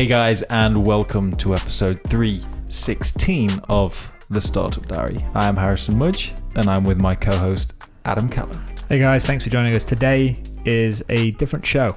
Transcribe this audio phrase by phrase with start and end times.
[0.00, 5.22] Hey guys, and welcome to episode 316 of The Startup Diary.
[5.34, 7.74] I am Harrison Mudge, and I'm with my co host,
[8.06, 8.58] Adam Callan.
[8.88, 9.84] Hey guys, thanks for joining us.
[9.84, 11.94] Today is a different show.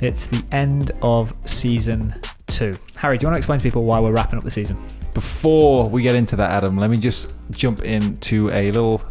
[0.00, 2.14] It's the end of season
[2.46, 2.76] two.
[2.96, 4.76] Harry, do you want to explain to people why we're wrapping up the season?
[5.14, 9.02] Before we get into that, Adam, let me just jump into a little.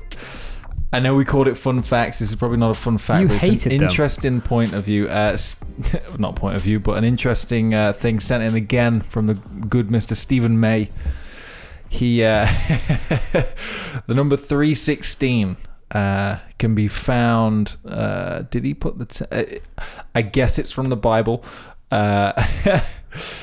[0.93, 2.19] I know we called it fun facts.
[2.19, 3.89] This is probably not a fun fact, You but it's hated an them.
[3.89, 5.09] interesting point of view.
[5.09, 5.35] Uh,
[6.19, 9.87] not point of view, but an interesting uh, thing sent in again from the good
[9.87, 10.15] Mr.
[10.15, 10.91] Stephen May.
[11.89, 12.45] He, uh,
[14.07, 15.57] the number 316
[15.91, 17.75] uh, can be found.
[17.87, 19.05] Uh, did he put the.
[19.05, 21.43] T- uh, I guess it's from the Bible.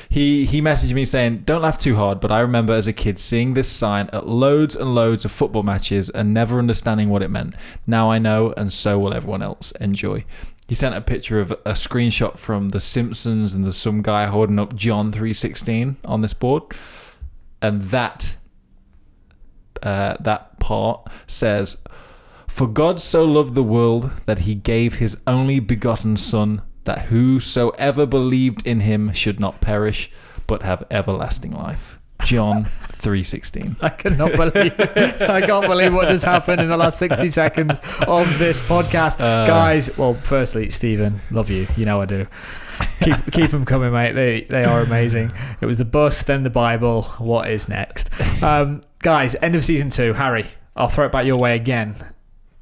[0.09, 3.17] He he messaged me saying, "Don't laugh too hard." But I remember as a kid
[3.19, 7.29] seeing this sign at loads and loads of football matches and never understanding what it
[7.29, 7.55] meant.
[7.87, 9.71] Now I know, and so will everyone else.
[9.79, 10.25] Enjoy.
[10.67, 14.57] He sent a picture of a screenshot from The Simpsons, and there's some guy holding
[14.57, 16.63] up John three sixteen on this board,
[17.61, 18.37] and that
[19.83, 21.77] uh, that part says,
[22.47, 28.05] "For God so loved the world that He gave His only begotten Son." That whosoever
[28.05, 30.09] believed in him should not perish
[30.47, 31.97] but have everlasting life.
[32.25, 33.77] John 3:16.
[33.81, 38.39] I cannot believe I can't believe what has happened in the last 60 seconds of
[38.39, 39.19] this podcast.
[39.19, 41.67] Uh, Guys, well, firstly, Stephen, love you.
[41.75, 42.27] You know I do.
[43.01, 44.13] Keep keep them coming, mate.
[44.13, 45.31] They they are amazing.
[45.61, 47.03] It was the bus, then the Bible.
[47.17, 48.09] What is next?
[48.43, 50.13] Um, guys, end of season two.
[50.13, 50.45] Harry,
[50.75, 51.95] I'll throw it back your way again.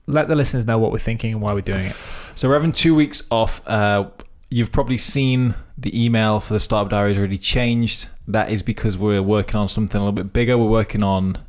[0.07, 1.95] Let the listeners know what we're thinking and why we're doing it.
[2.39, 3.61] So we're having 2 weeks off.
[3.67, 4.11] Uh,
[4.49, 8.07] you've probably seen the email for the Startup Diary has already changed.
[8.29, 10.57] That is because we're working on something a little bit bigger.
[10.57, 11.39] We're working on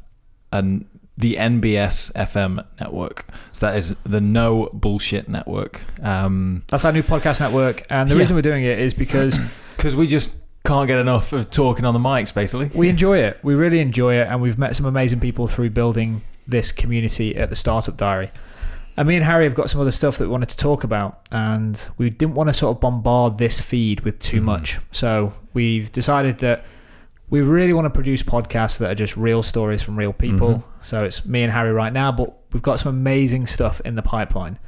[0.50, 3.24] an the NBS FM network.
[3.52, 5.80] So that is the No Bullshit Network.
[6.02, 8.22] Um That's our new podcast network, and the Yeah.
[8.22, 9.38] reason we're doing it is because
[9.76, 12.68] because we just can't get enough of talking on the mics basically.
[12.74, 13.38] we enjoy it.
[13.44, 17.48] We really enjoy it, and we've met some amazing people through building this community at
[17.48, 18.30] the Startup Diary.
[19.00, 21.20] And me and Harry have got some other stuff that we wanted to talk about,
[21.32, 24.44] and we didn't want to sort of bombard this feed with too Mhm.
[24.44, 24.78] much.
[24.92, 26.66] So we've decided that
[27.30, 30.48] we really want to produce podcasts that are just real stories from real people.
[30.50, 30.62] Mhm.
[30.82, 34.02] So it's me and Harry right now, but we've got some amazing stuff in the
[34.02, 34.58] pipeline.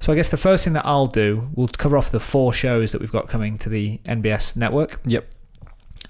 [0.00, 2.92] So I guess the first thing that I'll do, we'll cover off the four shows
[2.92, 5.00] that we've got coming to the NBS network.
[5.06, 5.26] Yep.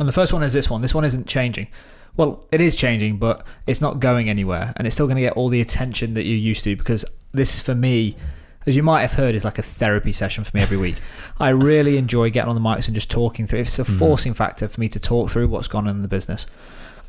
[0.01, 0.83] And the first one is this one.
[0.83, 1.69] This one isn't changing.
[2.17, 5.33] Well, it is changing, but it's not going anywhere, and it's still going to get
[5.33, 8.17] all the attention that you're used to because this, for me,
[8.67, 10.97] as you might have heard, is like a therapy session for me every week.
[11.41, 13.61] I really enjoy getting on the mics and just talking through.
[13.61, 13.99] It's a Mhm.
[13.99, 16.47] forcing factor for me to talk through what's gone on in the business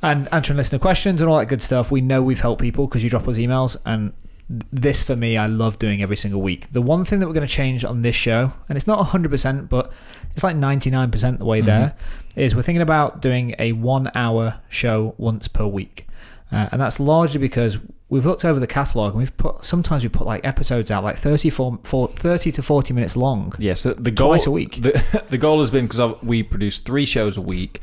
[0.01, 1.91] and answering listener questions and all that good stuff.
[1.91, 4.13] We know we've helped people because you drop us emails, and
[4.49, 6.71] this for me, I love doing every single week.
[6.71, 9.69] The one thing that we're going to change on this show, and it's not 100%,
[9.69, 9.91] but
[10.35, 11.65] it's like 99% the way Mhm.
[11.65, 11.95] there,
[12.35, 16.07] is we're thinking about doing a one hour show once per week.
[16.51, 17.77] Uh, and that's largely because
[18.09, 21.17] we've looked over the catalog and we've put sometimes we put like episodes out like
[21.17, 23.53] 30, for, for 30 to 40 minutes long.
[23.57, 24.81] Yeah, so the goal Twice a week.
[24.83, 27.81] The, the goal has been because we produce three shows a week.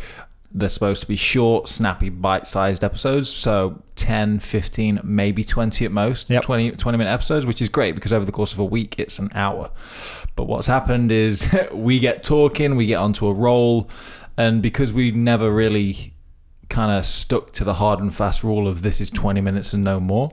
[0.52, 3.30] They're supposed to be short, snappy, bite-sized episodes.
[3.30, 6.28] So 10, 15, maybe 20 at most.
[6.28, 6.42] Yep.
[6.42, 9.18] 20, 20 minute episodes, which is great because over the course of a week, it's
[9.18, 9.70] an hour.
[10.34, 13.88] But what's happened is we get talking, we get onto a roll,
[14.36, 16.14] and because we never really
[16.68, 19.84] kind of stuck to the hard and fast rule of this is 20 minutes and
[19.84, 20.32] no more,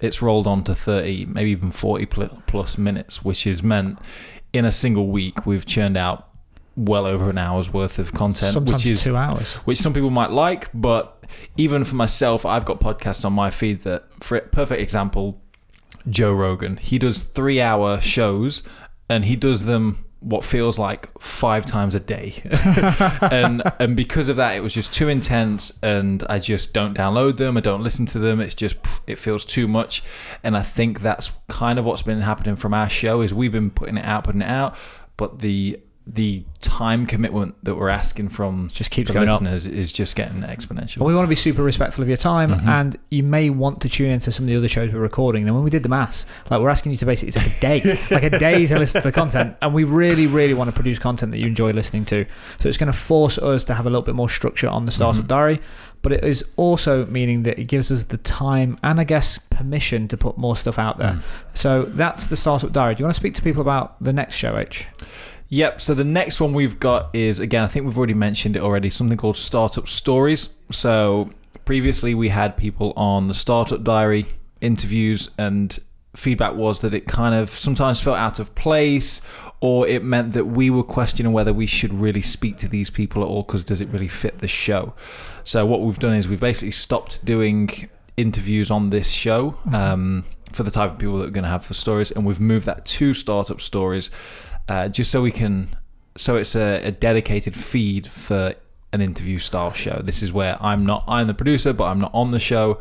[0.00, 3.98] it's rolled on to 30, maybe even 40 plus minutes, which has meant
[4.52, 6.23] in a single week we've churned out
[6.76, 9.52] well over an hour's worth of content, Sometimes which is two hours.
[9.64, 11.24] which some people might like, but
[11.56, 15.40] even for myself, I've got podcasts on my feed that, for perfect example,
[16.08, 16.76] Joe Rogan.
[16.78, 18.62] He does three hour shows
[19.08, 22.42] and he does them what feels like five times a day.
[23.30, 27.36] and and because of that it was just too intense and I just don't download
[27.36, 28.40] them, I don't listen to them.
[28.40, 28.76] It's just
[29.06, 30.02] it feels too much.
[30.42, 33.70] And I think that's kind of what's been happening from our show is we've been
[33.70, 34.76] putting it out, putting it out,
[35.16, 39.40] but the the time commitment that we're asking from Just keeps the going up.
[39.40, 40.98] listeners is just getting exponential.
[40.98, 42.66] But we want to be super respectful of your time, Mhm.
[42.66, 45.46] and you may want to tune into some of the other shows we're recording.
[45.46, 47.98] Then when we did the maths, like we're asking you to basically take a day,
[48.10, 50.98] like a day to listen to the content, and we really, really want to produce
[50.98, 52.26] content that you enjoy listening to.
[52.60, 54.92] So it's going to force us to have a little bit more structure on the
[54.92, 55.28] startup Mhm.
[55.28, 55.60] diary,
[56.02, 60.06] but it is also meaning that it gives us the time and I guess permission
[60.08, 61.12] to put more stuff out there.
[61.12, 61.22] Mm.
[61.54, 62.94] So that's the startup diary.
[62.94, 64.86] Do you want to speak to people about the next show, H?
[65.54, 65.80] Yep.
[65.80, 68.90] So the next one we've got is again, I think we've already mentioned it already.
[68.90, 70.52] Something called Startup Stories.
[70.72, 71.30] So
[71.64, 74.26] previously we had people on the Startup Diary
[74.60, 75.78] interviews, and
[76.16, 79.22] feedback was that it kind of sometimes felt out of place
[79.60, 83.22] or it meant that we were questioning whether we should really speak to these people
[83.22, 84.94] at all because does it really fit the show
[85.42, 90.62] so what we've done is we've basically stopped doing interviews on this show um, for
[90.62, 92.84] the type of people that we're going to have for stories and we've moved that
[92.84, 94.08] to startup stories
[94.68, 95.68] uh, just so we can
[96.16, 98.54] so it's a, a dedicated feed for
[98.92, 100.00] an interview style show.
[100.02, 102.78] This is where i'm not i'm the producer but i'm not on the show.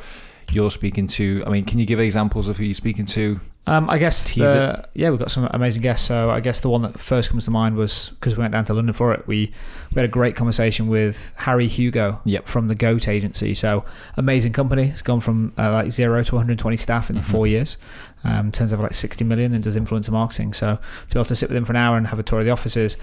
[0.51, 3.89] You're speaking to i mean can you give examples of who you're speaking to Um,
[3.89, 6.05] I guess the, yeah, we've got some amazing guests.
[6.05, 8.65] So I guess the one that first comes to mind was because we went down
[8.65, 9.25] to London for it.
[9.25, 9.53] We
[9.91, 12.47] we had a great conversation with Harry Hugo Yep.
[12.49, 13.53] from the Goat Agency.
[13.53, 13.85] So
[14.17, 14.89] amazing company.
[14.89, 17.21] It's gone from uh, like zero to 120 staff in Mhm.
[17.21, 17.77] four years.
[18.25, 20.53] Um, turns over like 60 million and does influencer marketing.
[20.53, 20.75] So
[21.07, 22.45] to be able to sit with him for an hour and have a tour of
[22.45, 22.97] the offices.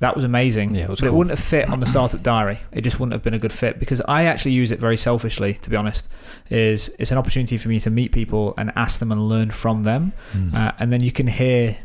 [0.00, 0.74] That was amazing.
[0.74, 2.58] Yeah, it was but it wouldn't have fit on the startup diary.
[2.70, 5.54] It just wouldn't have been a good fit because I actually use it very selfishly,
[5.54, 6.06] to be honest.
[6.50, 9.84] Is it's an opportunity for me to meet people and ask them and learn from
[9.84, 10.12] them.
[10.32, 10.54] Hmm.
[10.54, 11.78] Uh, and then you can hear,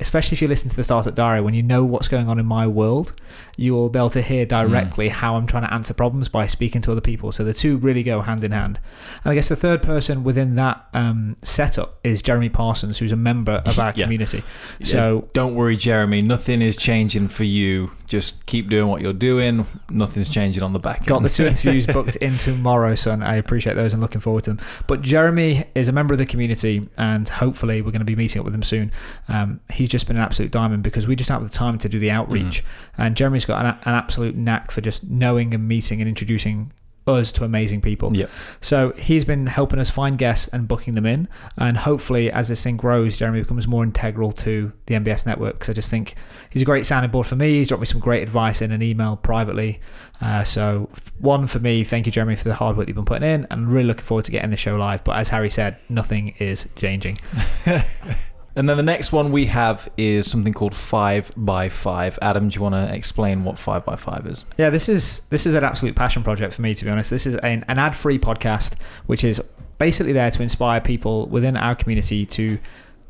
[0.00, 2.46] especially if you listen to the Startup Diary, when you know what's going on in
[2.46, 3.12] my world,
[3.56, 6.82] you will be able to hear directly how I'm trying to answer problems by speaking
[6.82, 7.32] to other people.
[7.32, 8.78] So the two really go hand in hand.
[9.24, 13.16] And I guess the third person within that um, setup is Jeremy Parsons, who's a
[13.16, 14.04] member of our Yeah.
[14.04, 14.42] community.
[14.78, 16.20] Yeah, So don't worry, Jeremy.
[16.22, 17.92] Nothing is changing for you.
[18.06, 19.66] Just keep doing what you're doing.
[19.90, 21.06] Nothing's changing on the back.
[21.06, 23.22] Got the two interviews booked in tomorrow, son.
[23.22, 24.60] I appreciate those and looking forward to them.
[24.86, 28.38] But Jeremy is a member of the community, and hopefully we're going to be meeting
[28.40, 28.92] up with him soon.
[29.28, 31.88] Um, he's just been an absolute diamond because we just don't have the time to
[31.88, 32.64] do the outreach,
[32.98, 36.72] and Jeremy's got an, an absolute knack for just knowing and meeting and introducing
[37.06, 38.14] us to amazing people.
[38.16, 38.30] Yep.
[38.60, 42.62] So he's been helping us find guests and booking them in, and hopefully as this
[42.62, 45.54] thing grows, Jeremy becomes more integral to the NBS network.
[45.54, 46.14] Because I just think
[46.50, 47.58] he's a great sounding board for me.
[47.58, 49.80] He's dropped me some great advice in an email privately.
[50.20, 53.28] Uh, so one for me, thank you, Jeremy, for the hard work you've been putting
[53.28, 53.46] in.
[53.50, 55.04] I'm really looking forward to getting the show live.
[55.04, 57.18] But as Harry said, nothing is changing.
[58.56, 62.18] And then the next one we have is something called five by five.
[62.22, 64.46] Adam, do you want to explain what five by five is?
[64.56, 67.10] Yeah, this is this is an absolute passion project for me, to be honest.
[67.10, 69.42] This is an, an ad-free podcast, which is
[69.76, 72.58] basically there to inspire people within our community to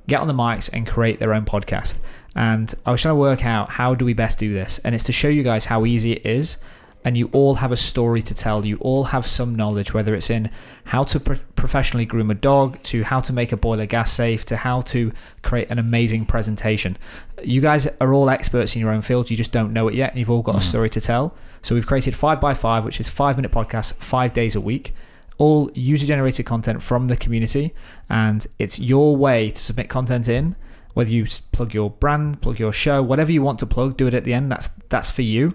[0.09, 1.99] get on the mics and create their own podcast.
[2.35, 5.05] And I was trying to work out how do we best do this, and it's
[5.05, 6.59] to show you guys how easy it is.
[7.07, 8.67] And you all have a story to tell.
[8.67, 10.51] You all have some knowledge, whether it's in
[10.87, 14.45] how to pro- professionally groom a dog, to how to make a boiler gas safe,
[14.47, 15.13] to how to
[15.43, 16.99] create an amazing presentation.
[17.45, 19.31] You guys are all experts in your own field.
[19.31, 20.63] You just don't know it yet, and you've all got a Mhm.
[20.63, 21.33] story to tell.
[21.63, 24.93] So we've created five by five, which is five minute podcasts, five days a week,
[25.39, 27.73] all user generated content from the community,
[28.11, 30.57] and it's your way to submit content in.
[30.95, 34.15] Whether you plug your brand, plug your show, whatever you want to plug, do it
[34.15, 34.51] at the end.
[34.51, 35.55] That's that's for you.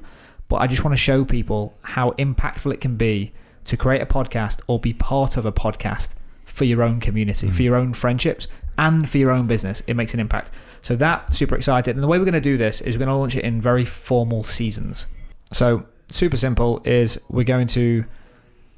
[0.52, 3.32] But I just want to show people how impactful it can be
[3.64, 6.10] to create a podcast or be part of a podcast
[6.44, 7.64] for your own community, for Mhm.
[7.64, 9.82] your own friendships, and for your own business.
[9.88, 10.52] It makes an impact.
[10.82, 11.96] So that super excited.
[11.96, 13.62] And the way we're going to do this is we're going to launch it in
[13.62, 15.06] very formal seasons.
[15.54, 18.04] So super simple is we're going to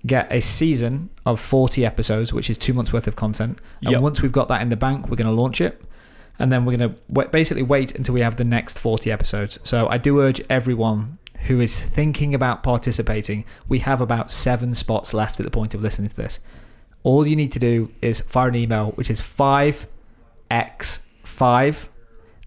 [0.06, 3.58] get a season of 40 episodes, which is two months worth of content.
[3.82, 4.02] And Yep.
[4.02, 5.82] once we've got that in the bank, we're going to launch it.
[6.38, 9.58] And then we're going to basically wait until we have the next 40 episodes.
[9.64, 15.14] So I do urge everyone who is thinking about participating, we have about seven spots
[15.14, 16.40] left at the point of listening to this.
[17.04, 21.88] All you need to do is fire an email, which is 5x5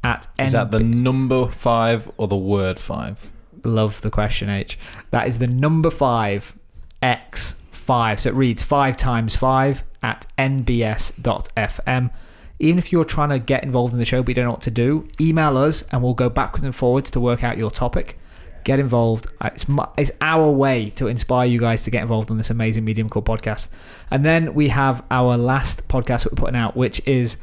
[0.02, 3.30] at Is that the number five or the word five?
[3.64, 4.78] Love the question, H.
[5.10, 6.56] That is the number five
[7.02, 8.20] X five.
[8.20, 12.10] So it reads five times five at nbs.fm.
[12.58, 14.62] Even if you're trying to get involved in the show but you don't know what
[14.62, 18.18] to do, email us and we'll go backwards and forwards to work out your topic.
[18.66, 19.28] Get involved.
[19.44, 22.84] It's, mu- it's our way to inspire you guys to get involved in this amazing
[22.84, 23.68] medium called podcast.
[24.10, 27.36] And then we have our last podcast that we're putting out, which is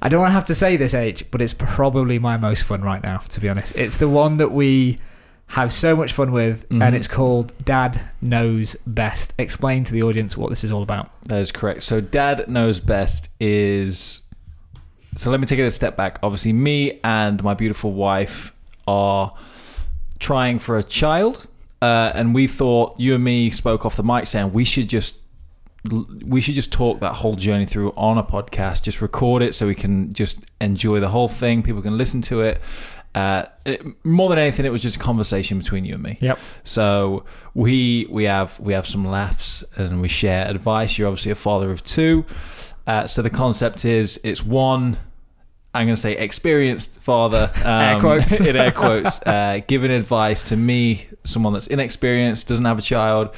[0.00, 2.80] I don't want to have to say this, H, but it's probably my most fun
[2.80, 3.76] right now, to be honest.
[3.76, 4.96] It's the one that we
[5.48, 6.82] have so much fun with, Mhm.
[6.82, 9.34] and it's called Dad Knows Best.
[9.36, 11.10] Explain to the audience what this is all about.
[11.24, 11.82] That is correct.
[11.82, 14.22] So, Dad knows best is.
[15.16, 16.18] So, let me take it a step back.
[16.22, 18.54] Obviously, me and my beautiful wife
[18.88, 19.34] are
[20.20, 21.48] trying for a child,
[21.82, 25.16] uh, and we thought you and me spoke off the mic saying we should just
[26.26, 28.82] we should just talk that whole journey through on a podcast.
[28.82, 31.62] Just record it so we can just enjoy the whole thing.
[31.62, 32.60] People can listen to it.
[33.14, 36.18] Uh, it more than anything, it was just a conversation between you and me.
[36.20, 36.38] Yep.
[36.64, 37.24] So
[37.54, 40.98] we we have we have some laughs and we share advice.
[40.98, 42.24] You're obviously a father of two.
[42.86, 44.98] Uh, so the concept is it's one.
[45.72, 48.40] I'm going to say experienced father, um, Air quotes.
[48.40, 53.28] in air quotes, uh, giving advice to me, someone that's inexperienced, doesn't have a child,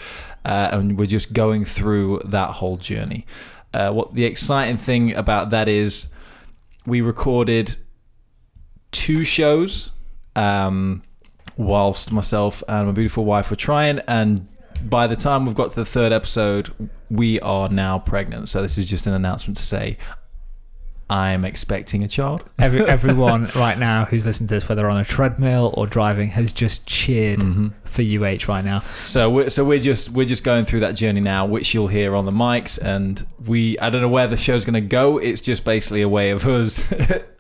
[0.45, 3.27] uh, and we're just going through that whole journey.
[3.75, 6.09] Uh, what the exciting thing about that is,
[6.87, 7.77] we recorded
[8.91, 9.93] two shows
[10.35, 11.03] um,
[11.57, 14.49] whilst myself and my beautiful wife were trying, and
[14.85, 16.73] by the time we've got to the third episode,
[17.11, 18.49] we are now pregnant.
[18.49, 19.99] So this is just an announcement to say
[21.13, 22.43] I'm expecting a child.
[22.59, 26.53] Every, everyone right now who's listening to this, whether on a treadmill or driving, has
[26.55, 27.69] just cheered Mm-hmm.
[27.85, 28.81] for UH right now.
[29.03, 32.17] So we're, so we're just we're just going through that journey now, which you'll hear
[32.17, 35.19] on the mics, and we I don't know where the show's going to go.
[35.19, 36.91] It's just basically a way of us,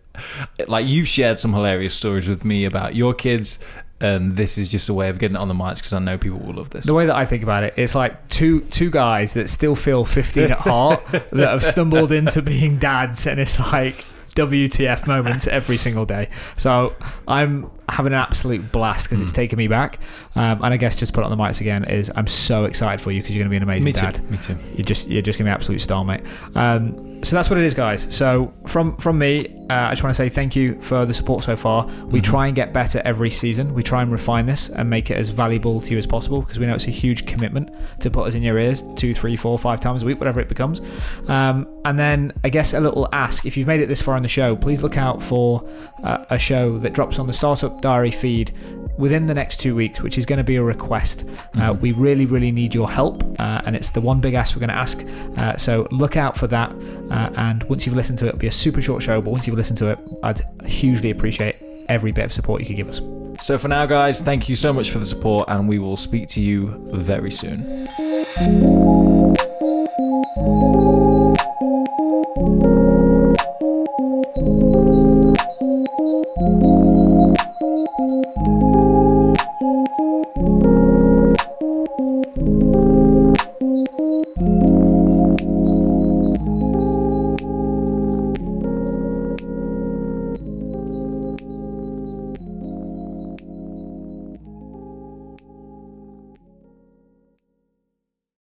[0.68, 3.58] like you've shared some hilarious stories with me about your kids,
[4.02, 6.18] and this is just a way of getting it on the mics because I know
[6.18, 6.84] people will love this.
[6.86, 10.04] The way that I think about it, it's like two two guys that still feel
[10.04, 14.04] 15 at heart that have stumbled into being dads, and it's like
[14.34, 16.28] WTF moments every single day.
[16.56, 16.94] So
[17.28, 19.36] I'm having an absolute blast because it's Mm.
[19.36, 19.98] taken me back.
[20.34, 23.00] Um, and I guess just put it on the mics again is I'm so excited
[23.02, 24.00] for you because you're going to be an amazing me too.
[24.00, 24.30] dad.
[24.30, 24.56] Me too.
[24.76, 26.22] You're just you're just gonna be an absolute star, mate.
[26.54, 28.06] Um, so that's what it is, guys.
[28.14, 31.44] So from from me, uh, I just want to say thank you for the support
[31.44, 31.86] so far.
[32.06, 32.24] We Mhm.
[32.24, 33.74] try and get better every season.
[33.74, 36.58] We try and refine this and make it as valuable to you as possible because
[36.58, 37.70] we know it's a huge commitment
[38.00, 40.48] to put us in your ears two, three, four, five times a week, whatever it
[40.48, 40.80] becomes.
[41.28, 44.28] Um, and then I guess a little ask: if you've made it this far the
[44.28, 45.68] show, please look out for
[46.02, 48.52] uh, a show that drops on the Startup Diary feed
[48.98, 51.24] within the next two weeks, which is going to be a request.
[51.54, 51.80] Uh, Mhm.
[51.80, 54.68] we really, really need your help, uh, and it's the one big ask we're going
[54.70, 55.04] to ask.
[55.36, 56.70] Uh, so look out for that.
[57.10, 59.20] Uh, and once you've listened to it, it'll be a super short show.
[59.20, 61.56] But once you've listened to it, I'd hugely appreciate
[61.88, 63.00] every bit of support you could give us.
[63.40, 66.28] So for now, guys, thank you so much for the support, and we will speak
[66.28, 67.88] to you very soon.